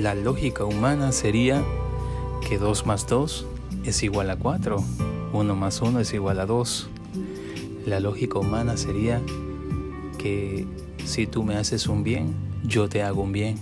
La 0.00 0.14
lógica 0.14 0.64
humana 0.64 1.10
sería 1.10 1.64
que 2.48 2.56
2 2.56 2.86
más 2.86 3.08
2 3.08 3.46
es 3.84 4.04
igual 4.04 4.30
a 4.30 4.36
4, 4.36 4.76
1 5.32 5.56
más 5.56 5.82
1 5.82 5.98
es 5.98 6.14
igual 6.14 6.38
a 6.38 6.46
2. 6.46 6.88
La 7.84 7.98
lógica 7.98 8.38
humana 8.38 8.76
sería 8.76 9.20
que 10.16 10.66
si 11.04 11.26
tú 11.26 11.42
me 11.42 11.56
haces 11.56 11.88
un 11.88 12.04
bien, 12.04 12.32
yo 12.62 12.88
te 12.88 13.02
hago 13.02 13.22
un 13.22 13.32
bien. 13.32 13.56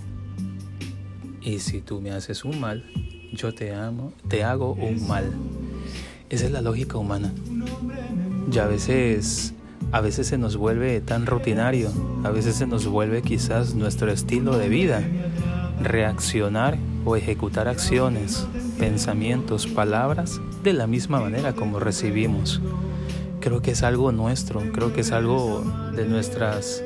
Y 1.41 1.57
si 1.57 1.81
tú 1.81 2.01
me 2.01 2.11
haces 2.11 2.45
un 2.45 2.59
mal, 2.59 2.85
yo 3.33 3.55
te 3.55 3.73
amo, 3.73 4.13
te 4.27 4.43
hago 4.43 4.73
un 4.73 5.07
mal. 5.07 5.33
Esa 6.29 6.45
es 6.45 6.51
la 6.51 6.61
lógica 6.61 6.99
humana. 6.99 7.33
Y 8.51 8.59
a 8.59 8.67
veces 8.67 9.55
a 9.91 10.01
veces 10.01 10.27
se 10.27 10.37
nos 10.37 10.55
vuelve 10.55 11.01
tan 11.01 11.25
rutinario, 11.25 11.89
a 12.23 12.29
veces 12.29 12.55
se 12.55 12.67
nos 12.67 12.85
vuelve 12.85 13.23
quizás 13.23 13.73
nuestro 13.73 14.11
estilo 14.11 14.57
de 14.57 14.69
vida, 14.69 15.01
reaccionar 15.81 16.77
o 17.05 17.15
ejecutar 17.15 17.67
acciones, 17.67 18.47
pensamientos, 18.79 19.67
palabras 19.67 20.41
de 20.63 20.73
la 20.73 20.87
misma 20.87 21.19
manera 21.19 21.53
como 21.53 21.79
recibimos. 21.79 22.61
Creo 23.39 23.61
que 23.61 23.71
es 23.71 23.83
algo 23.83 24.11
nuestro, 24.11 24.61
creo 24.73 24.93
que 24.93 25.01
es 25.01 25.11
algo 25.11 25.63
de 25.95 26.05
nuestras 26.05 26.83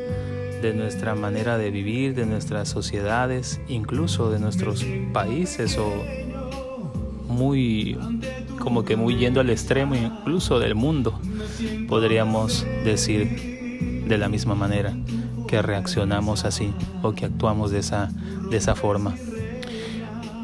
de 0.61 0.75
nuestra 0.75 1.15
manera 1.15 1.57
de 1.57 1.71
vivir, 1.71 2.13
de 2.13 2.27
nuestras 2.27 2.69
sociedades, 2.69 3.59
incluso 3.67 4.29
de 4.29 4.39
nuestros 4.39 4.85
países 5.11 5.75
o 5.79 5.91
muy 7.27 7.97
como 8.59 8.85
que 8.85 8.95
muy 8.95 9.15
yendo 9.15 9.39
al 9.39 9.49
extremo 9.49 9.95
incluso 9.95 10.59
del 10.59 10.75
mundo, 10.75 11.19
podríamos 11.87 12.63
decir 12.83 14.03
de 14.07 14.17
la 14.19 14.29
misma 14.29 14.53
manera 14.53 14.95
que 15.51 15.61
reaccionamos 15.61 16.45
así 16.45 16.73
o 17.03 17.12
que 17.12 17.26
actuamos 17.26 17.71
de 17.71 17.79
esa, 17.79 18.09
de 18.49 18.55
esa 18.55 18.73
forma. 18.73 19.13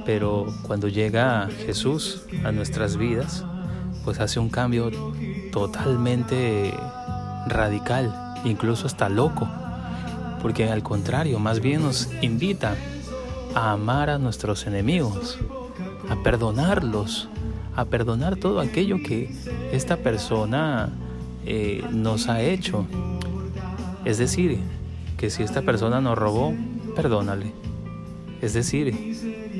Pero 0.06 0.54
cuando 0.64 0.90
llega 0.90 1.48
Jesús 1.66 2.24
a 2.44 2.52
nuestras 2.52 2.98
vidas, 2.98 3.46
pues 4.04 4.20
hace 4.20 4.42
un 4.42 4.50
cambio 4.50 4.92
totalmente 5.54 6.74
radical, 7.48 8.14
incluso 8.44 8.86
hasta 8.86 9.08
loco, 9.08 9.48
porque 10.42 10.70
al 10.70 10.84
contrario, 10.84 11.40
más 11.40 11.62
bien 11.62 11.84
nos 11.84 12.10
invita 12.22 12.76
a 13.56 13.72
amar 13.72 14.10
a 14.10 14.18
nuestros 14.18 14.68
enemigos, 14.68 15.40
a 16.10 16.22
perdonarlos, 16.22 17.30
a 17.78 17.86
perdonar 17.86 18.36
todo 18.36 18.60
aquello 18.60 18.98
que 18.98 19.34
esta 19.72 19.96
persona 19.96 20.90
eh, 21.46 21.82
nos 21.94 22.28
ha 22.28 22.42
hecho. 22.42 22.86
Es 24.04 24.18
decir, 24.18 24.60
que 25.18 25.30
si 25.30 25.44
esta 25.44 25.64
persona 25.64 26.00
nos 26.00 26.18
robó, 26.18 26.54
perdónale. 26.96 27.52
Es 28.42 28.54
decir, 28.54 28.94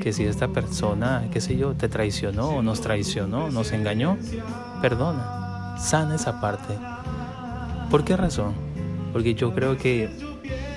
que 0.00 0.12
si 0.12 0.24
esta 0.24 0.48
persona, 0.48 1.28
qué 1.32 1.40
sé 1.40 1.56
yo, 1.56 1.74
te 1.74 1.88
traicionó, 1.88 2.62
nos 2.62 2.80
traicionó, 2.80 3.50
nos 3.50 3.72
engañó, 3.72 4.16
perdona, 4.80 5.76
sana 5.78 6.14
esa 6.14 6.40
parte. 6.40 6.78
¿Por 7.90 8.04
qué 8.04 8.16
razón? 8.16 8.54
Porque 9.12 9.34
yo 9.34 9.52
creo 9.52 9.76
que 9.76 10.08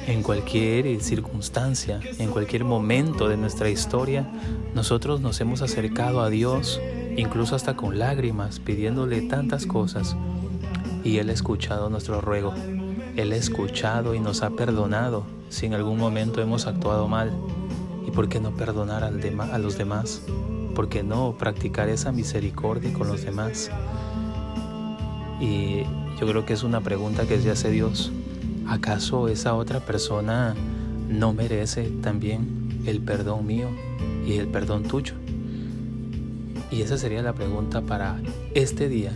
en 0.08 0.24
cualquier 0.24 1.00
circunstancia, 1.02 2.00
en 2.18 2.32
cualquier 2.32 2.64
momento 2.64 3.30
de 3.30 3.38
nuestra 3.38 3.70
historia, 3.70 4.28
nosotros 4.74 5.22
nos 5.22 5.40
hemos 5.42 5.62
acercado 5.62 6.22
a 6.22 6.30
Dios 6.30 6.82
incluso 7.18 7.56
hasta 7.56 7.76
con 7.76 8.00
lágrimas, 8.00 8.60
pidiéndole 8.60 9.22
tantas 9.22 9.68
cosas. 9.68 10.16
Y 11.04 11.18
Él 11.18 11.30
ha 11.30 11.34
escuchado 11.34 11.90
nuestro 11.90 12.22
ruego. 12.22 12.54
Él 13.18 13.34
ha 13.34 13.36
escuchado 13.36 14.16
y 14.16 14.20
nos 14.20 14.42
ha 14.42 14.52
perdonado 14.52 15.26
si 15.50 15.66
en 15.66 15.74
algún 15.74 15.98
momento 15.98 16.42
hemos 16.42 16.66
actuado 16.66 17.08
mal. 17.08 17.32
¿Y 18.08 18.12
por 18.12 18.30
qué 18.30 18.40
no 18.40 18.52
perdonar 18.52 19.04
a 19.04 19.12
los 19.60 19.78
demás? 19.78 20.24
¿Por 20.74 20.88
qué 20.88 21.04
no 21.04 21.36
practicar 21.38 21.90
esa 21.90 22.12
misericordia 22.12 22.94
con 22.94 23.08
los 23.08 23.24
demás? 23.24 23.70
Y 25.42 25.84
yo 26.20 26.28
creo 26.28 26.46
que 26.46 26.54
es 26.54 26.64
una 26.64 26.82
pregunta 26.82 27.28
que 27.28 27.40
se 27.40 27.52
hace 27.52 27.70
Dios. 27.70 28.12
¿Acaso 28.68 29.28
esa 29.28 29.56
otra 29.56 29.82
persona 29.82 30.56
no 31.10 31.34
merece 31.34 31.90
también 32.02 32.82
el 32.86 33.02
perdón 33.02 33.46
mío 33.46 33.68
y 34.26 34.34
el 34.34 34.48
perdón 34.48 34.84
tuyo? 34.84 35.16
Y 36.72 36.82
esa 36.82 36.98
sería 36.98 37.22
la 37.22 37.34
pregunta 37.34 37.82
para 37.82 38.22
este 38.54 38.88
día. 38.88 39.12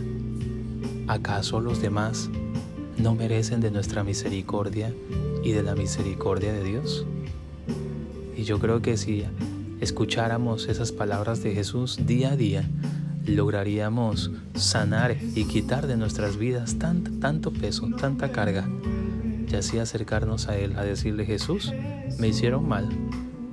¿Acaso 1.06 1.60
los 1.60 1.80
demás 1.80 2.28
no 2.98 3.14
merecen 3.14 3.60
de 3.60 3.70
nuestra 3.70 4.04
misericordia 4.04 4.92
y 5.42 5.52
de 5.52 5.62
la 5.62 5.74
misericordia 5.74 6.52
de 6.52 6.64
Dios? 6.64 7.06
Y 8.36 8.44
yo 8.44 8.58
creo 8.58 8.82
que 8.82 8.96
si 8.96 9.24
escucháramos 9.80 10.68
esas 10.68 10.92
palabras 10.92 11.42
de 11.42 11.54
Jesús 11.54 11.98
día 12.06 12.32
a 12.32 12.36
día, 12.36 12.68
lograríamos 13.26 14.30
sanar 14.54 15.16
y 15.34 15.44
quitar 15.44 15.86
de 15.86 15.96
nuestras 15.96 16.36
vidas 16.36 16.78
tanto, 16.78 17.10
tanto 17.20 17.52
peso, 17.52 17.88
tanta 17.98 18.30
carga, 18.30 18.68
y 19.50 19.54
así 19.54 19.78
acercarnos 19.78 20.48
a 20.48 20.58
Él, 20.58 20.76
a 20.76 20.84
decirle, 20.84 21.24
Jesús, 21.24 21.72
me 22.18 22.28
hicieron 22.28 22.68
mal, 22.68 22.88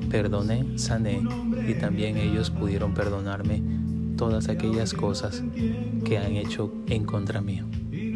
perdoné, 0.09 0.77
sané, 0.77 1.21
y 1.67 1.73
también 1.75 2.17
ellos 2.17 2.49
pudieron 2.49 2.93
perdonarme 2.93 3.61
todas 4.17 4.49
aquellas 4.49 4.93
cosas 4.93 5.43
que 6.05 6.17
han 6.17 6.35
hecho 6.35 6.71
en 6.87 7.05
contra 7.05 7.41
mío. 7.41 7.65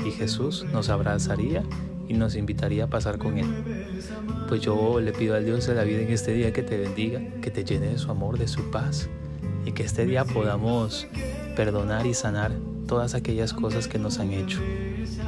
Y 0.07 0.12
Jesús 0.12 0.66
nos 0.72 0.88
abrazaría 0.88 1.63
y 2.07 2.13
nos 2.13 2.35
invitaría 2.35 2.85
a 2.85 2.88
pasar 2.88 3.18
con 3.18 3.38
Él. 3.38 3.45
Pues 4.47 4.62
yo 4.62 5.01
le 5.01 5.12
pido 5.12 5.35
al 5.35 5.44
Dios 5.44 5.68
de 5.68 5.75
la 5.75 5.84
vida 5.84 6.00
en 6.00 6.09
este 6.09 6.34
día 6.34 6.53
que 6.53 6.63
te 6.63 6.78
bendiga, 6.78 7.22
que 7.41 7.51
te 7.51 7.66
llene 7.66 7.88
de 7.88 7.97
su 7.97 8.09
amor, 8.09 8.40
de 8.40 8.47
su 8.47 8.72
paz, 8.72 9.09
y 9.66 9.73
que 9.73 9.84
este 9.84 10.06
día 10.06 10.23
podamos 10.23 11.07
perdonar 11.57 12.06
y 12.06 12.13
sanar 12.13 12.53
todas 12.88 13.16
aquellas 13.16 13.51
cosas 13.51 13.90
que 13.90 14.00
nos 14.00 14.19
han 14.19 14.31
hecho. 14.31 14.62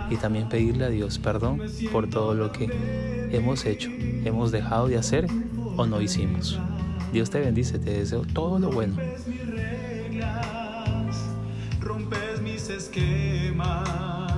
Y 0.09 0.15
también 0.15 0.47
pedirle 0.47 0.85
a 0.85 0.89
Dios 0.89 1.19
perdón 1.19 1.61
por 1.91 2.09
todo 2.09 2.33
lo 2.33 2.53
que 2.53 2.69
hemos 3.33 3.65
hecho, 3.65 3.89
hemos 4.23 4.53
dejado 4.53 4.87
de 4.87 4.97
hacer 4.97 5.27
o 5.75 5.85
no 5.87 5.99
hicimos. 5.99 6.57
Dios 7.11 7.29
te 7.29 7.41
bendice, 7.41 7.79
te 7.79 7.91
deseo 7.91 8.21
todo 8.21 8.59
lo 8.59 8.71
bueno 8.71 8.95
esquemas. 12.79 14.28